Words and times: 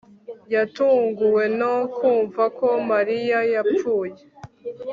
yatunguwe 0.53 1.43
no 1.59 1.73
kumva 1.97 2.43
ko 2.57 2.67
mariya 2.91 3.39
yapfuye 3.53 4.21